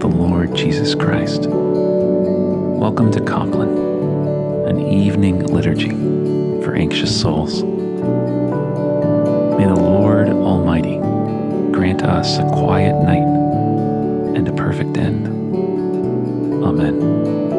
the 0.00 0.08
Lord 0.08 0.54
Jesus 0.54 0.94
Christ. 0.94 1.46
Welcome 1.46 3.12
to 3.12 3.20
Compline, 3.20 3.76
an 4.66 4.80
evening 4.80 5.44
liturgy 5.44 5.90
for 6.64 6.74
anxious 6.74 7.20
souls. 7.20 7.62
May 7.62 9.66
the 9.66 9.74
Lord 9.74 10.30
Almighty 10.30 10.96
grant 11.70 12.02
us 12.02 12.38
a 12.38 12.48
quiet 12.48 12.94
night 13.02 13.26
and 14.36 14.48
a 14.48 14.54
perfect 14.54 14.96
end. 14.96 15.26
Amen. 16.64 17.49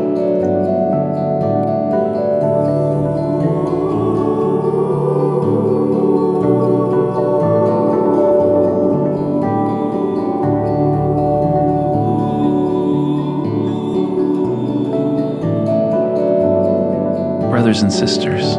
And 17.82 17.92
sisters, 17.92 18.58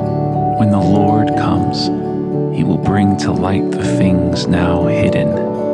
when 0.58 0.70
the 0.70 0.80
Lord 0.80 1.28
comes, 1.28 1.86
he 2.56 2.64
will 2.64 2.76
bring 2.76 3.16
to 3.18 3.30
light 3.30 3.70
the 3.70 3.84
things 3.96 4.48
now 4.48 4.86
hidden 4.86 5.28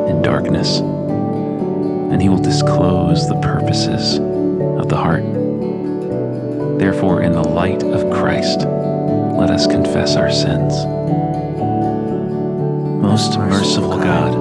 in 0.07 0.21
darkness, 0.21 0.81
and 0.81 2.21
he 2.21 2.29
will 2.29 2.43
disclose 2.43 3.27
the 3.27 3.41
purposes 3.41 4.19
of 4.19 4.91
the 4.91 4.97
heart. 4.97 5.25
Therefore, 6.79 7.23
in 7.23 7.33
the 7.33 7.43
light 7.43 7.83
of 7.83 8.13
Christ, 8.13 8.61
let 8.61 9.51
us 9.51 9.67
confess 9.67 10.15
our 10.17 10.31
sins. 10.31 10.85
Most 13.01 13.39
merciful 13.39 13.97
God, 13.97 14.35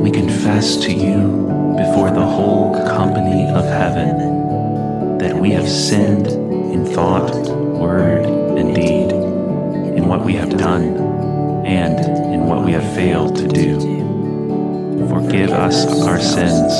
we 0.00 0.12
confess 0.12 0.76
to 0.84 0.92
you 0.92 1.74
before 1.76 2.12
the 2.12 2.24
whole 2.24 2.86
company 2.86 3.48
of 3.50 3.64
heaven 3.64 5.18
that 5.18 5.34
we 5.34 5.50
have 5.50 5.68
sinned 5.68 6.28
in 6.28 6.86
thought, 6.86 7.47
and 11.68 12.00
in 12.32 12.46
what 12.46 12.64
we 12.64 12.72
have 12.72 12.94
failed 12.94 13.36
to 13.36 13.46
do. 13.46 13.78
Forgive 15.08 15.50
us 15.50 15.86
our 16.06 16.18
sins, 16.18 16.72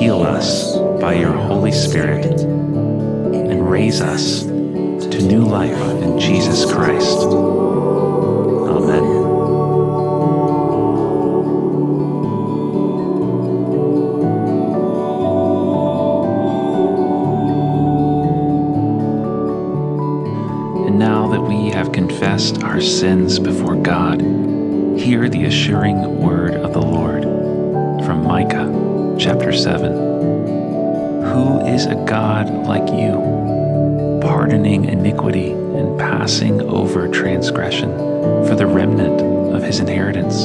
heal 0.00 0.22
us 0.22 0.78
by 0.98 1.12
your 1.12 1.32
Holy 1.32 1.72
Spirit, 1.72 2.40
and 2.40 3.70
raise 3.70 4.00
us 4.00 4.44
to 4.44 5.22
new 5.22 5.44
life 5.44 5.78
in 6.02 6.18
Jesus 6.18 6.64
Christ. 6.72 7.61
A 31.92 32.04
God 32.06 32.48
like 32.66 32.88
you, 32.88 34.20
pardoning 34.22 34.86
iniquity 34.86 35.50
and 35.50 35.98
passing 35.98 36.62
over 36.62 37.06
transgression 37.06 37.90
for 38.46 38.54
the 38.54 38.66
remnant 38.66 39.20
of 39.54 39.62
his 39.62 39.78
inheritance? 39.78 40.44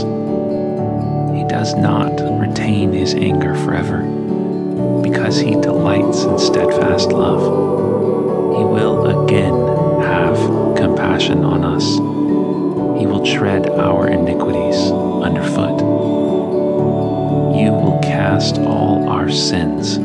He 1.37 1.47
does 1.47 1.73
not 1.75 2.19
retain 2.37 2.91
his 2.91 3.13
anger 3.13 3.55
forever, 3.55 4.01
because 5.01 5.39
he 5.39 5.51
delights 5.51 6.23
in 6.23 6.37
steadfast 6.37 7.13
love. 7.13 7.41
He 8.57 8.65
will 8.65 9.23
again 9.25 9.53
have 10.01 10.75
compassion 10.75 11.45
on 11.45 11.63
us. 11.63 11.85
He 12.99 13.07
will 13.07 13.25
tread 13.25 13.69
our 13.69 14.09
iniquities 14.09 14.91
underfoot. 14.91 15.79
You 17.57 17.71
will 17.71 17.99
cast 18.03 18.57
all 18.57 19.07
our 19.07 19.31
sins 19.31 19.97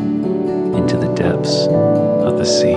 into 0.74 0.96
the 0.96 1.12
depths 1.14 1.66
of 1.66 2.38
the 2.38 2.44
sea. 2.44 2.74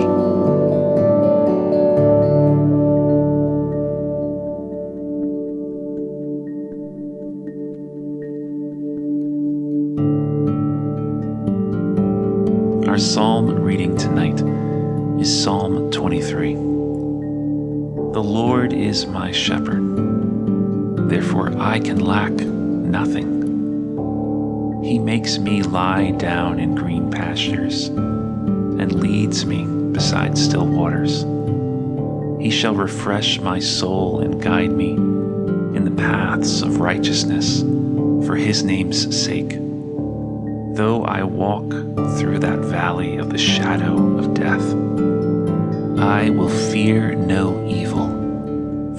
Our 12.88 12.98
psalm 12.98 13.50
reading 13.50 13.98
tonight 13.98 14.42
is 15.20 15.44
Psalm 15.44 15.92
23. 15.92 16.54
The 16.54 18.24
Lord 18.24 18.72
is 18.72 19.06
my 19.06 19.32
shepherd, 19.32 21.10
therefore 21.10 21.52
I 21.60 21.80
can 21.82 22.00
lack 22.00 22.32
nothing. 22.32 23.35
He 24.86 25.00
makes 25.00 25.40
me 25.40 25.64
lie 25.64 26.12
down 26.12 26.60
in 26.60 26.76
green 26.76 27.10
pastures 27.10 27.88
and 27.88 28.94
leads 28.94 29.44
me 29.44 29.66
beside 29.92 30.38
still 30.38 30.68
waters. 30.68 31.24
He 32.40 32.52
shall 32.52 32.76
refresh 32.76 33.40
my 33.40 33.58
soul 33.58 34.20
and 34.20 34.40
guide 34.40 34.70
me 34.70 34.92
in 34.92 35.86
the 35.86 36.02
paths 36.04 36.62
of 36.62 36.80
righteousness 36.82 37.62
for 38.28 38.36
his 38.36 38.64
name's 38.64 39.20
sake. 39.20 39.58
Though 40.76 41.04
I 41.04 41.24
walk 41.24 41.68
through 42.20 42.38
that 42.42 42.60
valley 42.60 43.18
of 43.18 43.32
the 43.32 43.40
shadow 43.40 44.20
of 44.20 44.36
death, 44.36 44.72
I 46.00 46.30
will 46.30 46.50
fear 46.72 47.16
no 47.16 47.68
evil, 47.68 48.08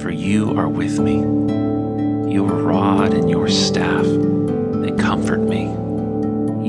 for 0.00 0.10
you 0.10 0.58
are 0.58 0.68
with 0.68 0.98
me. 0.98 1.20
Your 2.34 2.48
rod 2.48 3.14
and 3.14 3.30
your 3.30 3.48
staff, 3.48 4.04
they 4.04 4.90
comfort 5.00 5.40
me. 5.42 5.85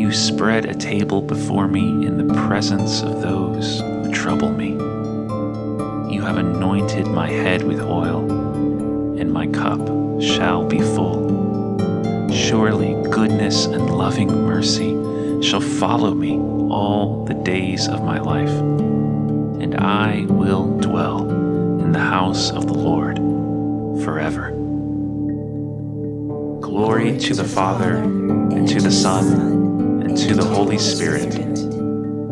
You 0.07 0.13
spread 0.13 0.63
a 0.63 0.73
table 0.73 1.21
before 1.21 1.67
me 1.67 1.81
in 2.07 2.15
the 2.15 2.33
presence 2.33 3.01
of 3.01 3.21
those 3.21 3.81
who 3.81 4.09
trouble 4.13 4.49
me. 4.49 4.69
You 6.09 6.21
have 6.21 6.37
anointed 6.37 7.07
my 7.07 7.29
head 7.29 7.61
with 7.63 7.81
oil, 7.81 8.21
and 9.19 9.33
my 9.33 9.47
cup 9.47 9.81
shall 10.21 10.63
be 10.63 10.79
full. 10.79 11.27
Surely 12.31 12.93
goodness 13.09 13.65
and 13.65 13.97
loving 13.97 14.29
mercy 14.29 14.91
shall 15.43 15.59
follow 15.59 16.13
me 16.13 16.37
all 16.71 17.25
the 17.25 17.33
days 17.33 17.89
of 17.89 18.01
my 18.01 18.21
life, 18.21 18.57
and 19.59 19.75
I 19.75 20.25
will 20.29 20.79
dwell 20.79 21.29
in 21.81 21.91
the 21.91 21.99
house 21.99 22.49
of 22.51 22.65
the 22.65 22.75
Lord 22.75 23.17
forever. 24.05 24.51
Glory 26.61 27.19
to 27.19 27.33
the 27.33 27.43
Father, 27.43 27.95
and 27.97 28.65
to 28.69 28.79
the 28.79 28.89
Son, 28.89 29.66
and 30.07 30.17
to 30.17 30.33
the 30.35 30.45
Holy 30.45 30.77
Spirit, 30.77 31.35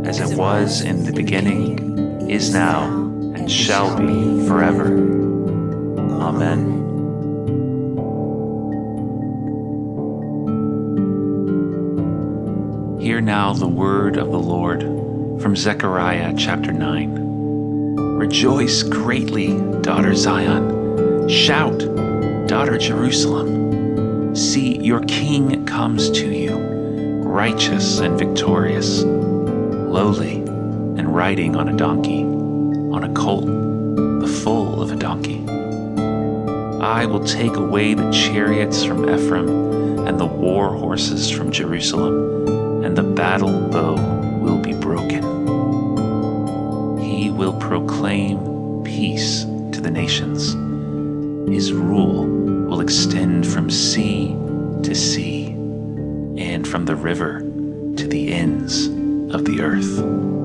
as 0.08 0.22
it 0.22 0.38
was 0.38 0.80
in 0.80 1.04
the 1.04 1.12
beginning, 1.12 2.30
is 2.30 2.54
now, 2.54 2.86
and 2.86 3.52
shall 3.52 3.98
be 3.98 4.48
forever. 4.48 4.86
Amen. 6.22 6.72
Hear 13.02 13.20
now 13.20 13.52
the 13.52 13.68
word 13.68 14.16
of 14.16 14.32
the 14.32 14.40
Lord 14.40 14.82
from 15.42 15.58
Zechariah 15.58 16.34
chapter 16.38 16.72
9. 16.72 17.96
Rejoice 18.18 18.84
greatly, 18.84 19.60
daughter 19.82 20.16
Zion. 20.16 21.28
Shout, 21.28 21.80
daughter 22.48 22.78
Jerusalem. 22.78 24.34
See, 24.34 24.78
your 24.78 25.02
king 25.02 25.66
comes 25.66 26.10
to 26.12 26.34
you, 26.34 26.45
righteous 27.36 28.00
and 28.00 28.18
victorious, 28.18 29.04
lowly 29.04 30.36
and 30.38 31.14
riding 31.14 31.58
on 31.58 31.68
a 31.68 31.76
donkey, 31.76 32.24
on 32.24 33.04
a 33.04 33.14
colt, 33.14 33.46
the 33.46 34.40
foal 34.42 34.82
of 34.82 34.90
a 34.90 34.96
donkey. 34.96 35.44
I 36.82 37.06
will 37.06 37.26
take 37.26 37.58
away 37.58 37.94
the 37.94 38.10
chariots 38.10 38.86
from 38.86 39.10
Ephraim 39.10 40.08
and 40.08 40.18
the 40.18 40.26
war 40.26 40.70
horses 40.78 41.30
from 41.30 41.52
Jerusalem 41.52 42.86
and 42.86 42.98
the 42.98 43.04
battle 43.04 43.68
bow 43.70 43.96
will 44.40 44.60
be 44.60 44.72
broken. 44.72 45.22
He 47.02 47.32
will 47.32 47.60
proclaim 47.60 48.82
peace 48.86 49.44
to 49.74 49.82
the 49.82 49.92
nations. 49.92 50.54
His 51.54 51.74
rule 51.74 52.26
will 52.70 52.80
extend 52.80 53.46
from 53.46 53.70
sea 53.70 54.38
to 54.84 54.96
sea 54.96 55.35
from 56.66 56.86
the 56.86 56.96
river 56.96 57.40
to 57.40 58.08
the 58.08 58.34
ends 58.34 58.88
of 59.34 59.46
the 59.46 59.62
earth. 59.62 60.45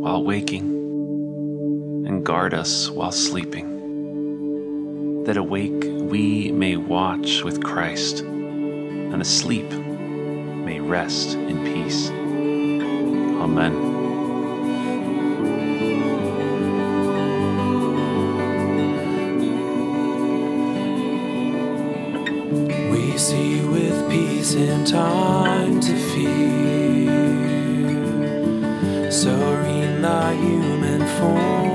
While 0.00 0.24
waking, 0.24 0.64
and 2.06 2.24
guard 2.24 2.54
us 2.54 2.88
while 2.88 3.12
sleeping, 3.12 5.24
that 5.24 5.36
awake 5.36 5.84
we 5.84 6.50
may 6.52 6.76
watch 6.76 7.44
with 7.44 7.62
Christ, 7.62 8.20
and 8.20 9.20
asleep 9.20 9.70
may 9.70 10.80
rest 10.80 11.34
in 11.34 11.62
peace. 11.64 12.08
Amen. 12.08 13.88
We 22.90 23.18
see 23.18 23.60
with 23.66 24.08
peace 24.08 24.54
in 24.54 24.86
time 24.86 25.78
to 25.80 25.94
Serene 29.10 30.00
thy 30.02 30.34
human 30.34 31.00
form, 31.18 31.74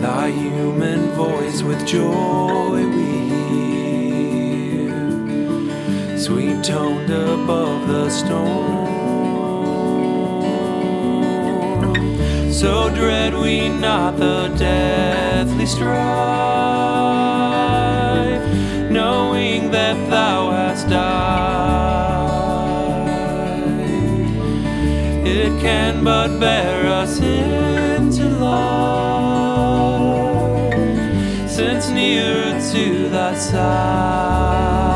thy 0.00 0.30
human 0.30 1.10
voice 1.10 1.62
with 1.62 1.86
joy 1.86 2.86
we 2.96 3.28
hear, 4.80 4.96
sweet 6.16 6.64
toned 6.64 7.10
above 7.10 7.86
the 7.88 8.08
storm. 8.08 8.88
So 12.50 12.88
dread 12.88 13.34
we 13.34 13.68
not 13.68 14.16
the 14.16 14.48
deathly 14.56 15.66
strife, 15.66 15.92
knowing 18.90 19.70
that 19.72 20.08
thou 20.08 20.50
hast 20.52 20.88
died. 20.88 22.11
Can 25.72 26.04
but 26.04 26.38
bear 26.38 26.86
us 27.00 27.18
into 27.18 28.24
life, 28.46 28.60
since 31.48 31.88
nearer 31.88 32.52
to 32.72 33.08
thy 33.08 33.34
side. 33.34 34.91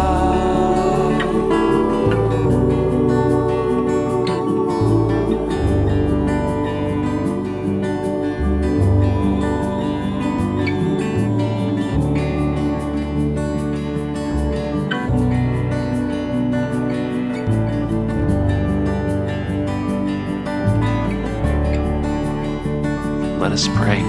Us 23.57 23.69
pray. 23.69 24.03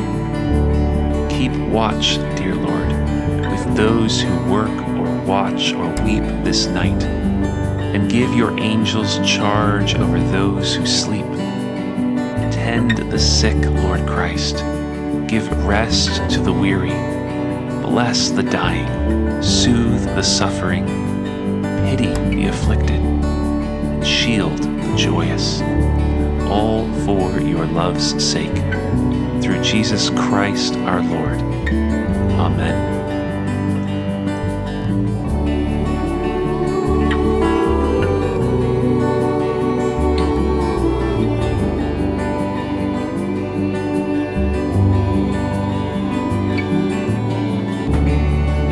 Keep 1.30 1.54
watch, 1.70 2.18
dear 2.36 2.54
Lord, 2.54 2.90
with 3.50 3.78
those 3.78 4.20
who 4.20 4.52
work 4.52 4.68
or 4.68 5.22
watch 5.22 5.72
or 5.72 5.88
weep 6.04 6.24
this 6.44 6.66
night, 6.66 7.02
and 7.04 8.12
give 8.12 8.34
your 8.34 8.60
angels 8.60 9.20
charge 9.20 9.96
over 9.96 10.20
those 10.20 10.76
who 10.76 10.86
sleep. 10.86 11.26
Tend 12.52 12.98
the 13.10 13.18
sick, 13.18 13.56
Lord 13.84 14.06
Christ. 14.06 14.58
Give 15.28 15.50
rest 15.66 16.30
to 16.32 16.42
the 16.42 16.52
weary. 16.52 16.98
Bless 17.82 18.30
the 18.32 18.44
dying. 18.44 19.42
Soothe 19.42 20.04
the 20.08 20.24
suffering. 20.24 20.86
Pity 21.86 22.14
the 22.36 22.48
afflicted. 22.48 23.02
Shield 24.06 24.58
the 24.58 24.96
joyous. 24.98 25.62
All 26.52 26.86
for 27.06 27.40
your 27.40 27.66
love's 27.66 28.22
sake 28.22 28.76
through 29.42 29.62
Jesus 29.62 30.10
Christ 30.10 30.75
our 30.78 31.01
Lord. 31.01 31.39
Amen. 32.39 32.96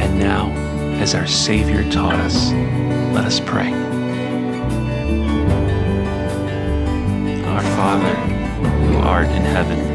And 0.02 0.20
now, 0.20 0.52
as 1.02 1.16
our 1.16 1.28
Savior 1.28 1.90
taught 1.92 2.16
us, 2.16 2.52
let 3.14 3.26
us 3.26 3.40
pray. 3.40 3.72
Our 7.46 7.62
Father, 7.62 8.16
who 8.88 8.98
art 8.98 9.28
in 9.28 9.42
heaven, 9.44 9.95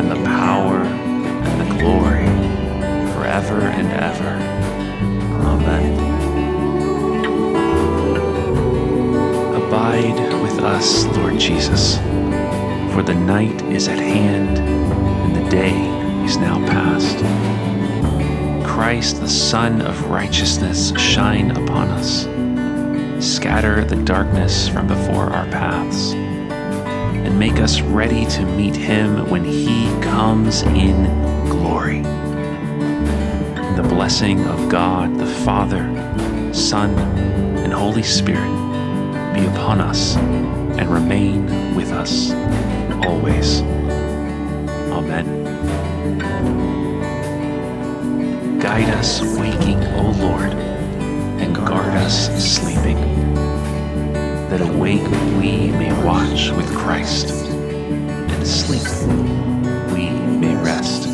and 0.00 0.10
the 0.10 0.24
power, 0.24 0.78
and 0.78 1.60
the 1.60 1.78
glory, 1.78 2.24
forever 3.12 3.60
and 3.60 3.92
ever. 3.92 4.30
Amen. 5.44 5.92
Abide 9.62 10.42
with 10.42 10.58
us, 10.60 11.04
Lord 11.18 11.38
Jesus, 11.38 11.98
for 12.94 13.02
the 13.02 13.14
night 13.14 13.60
is 13.64 13.88
at 13.88 13.98
hand, 13.98 14.58
and 14.58 15.36
the 15.36 15.50
day 15.50 15.76
is 16.24 16.38
now 16.38 16.56
past. 16.66 17.18
Christ, 18.66 19.20
the 19.20 19.28
Sun 19.28 19.82
of 19.82 20.06
righteousness, 20.06 20.98
shine 20.98 21.50
upon 21.50 21.88
us. 21.88 22.22
Scatter 23.22 23.84
the 23.84 24.02
darkness 24.02 24.66
from 24.66 24.86
before 24.86 25.28
our 25.28 25.44
paths 25.48 26.14
and 27.30 27.38
make 27.38 27.60
us 27.60 27.80
ready 27.80 28.26
to 28.26 28.44
meet 28.44 28.74
him 28.74 29.30
when 29.30 29.44
he 29.44 29.88
comes 30.02 30.62
in 30.62 31.04
glory. 31.48 32.00
The 33.76 33.86
blessing 33.88 34.44
of 34.46 34.68
God, 34.68 35.16
the 35.16 35.26
Father, 35.26 35.82
Son, 36.52 36.90
and 37.58 37.72
Holy 37.72 38.02
Spirit 38.02 38.50
be 39.32 39.46
upon 39.46 39.80
us 39.80 40.16
and 40.16 40.92
remain 40.92 41.76
with 41.76 41.92
us 41.92 42.32
always. 43.06 43.60
Amen. 44.90 45.38
Guide 48.58 48.90
us 48.94 49.20
waking, 49.38 49.84
O 49.94 50.10
Lord, 50.18 50.52
and 51.40 51.54
guard 51.54 51.94
us 51.94 52.28
sleeping 52.44 52.98
that 54.60 54.74
awake 54.74 55.02
we 55.40 55.70
may 55.70 55.92
watch 56.04 56.50
with 56.50 56.68
Christ, 56.76 57.30
and 57.30 58.46
sleep 58.46 58.82
we 59.92 60.10
may 60.10 60.54
rest. 60.62 61.09